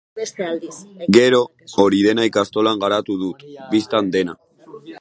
Gero, 1.17 1.41
hori 1.83 2.01
dena 2.07 2.25
ikastolan 2.29 2.81
garatu 2.85 3.19
dut, 3.25 3.45
bistan 3.75 4.11
dena. 4.17 4.39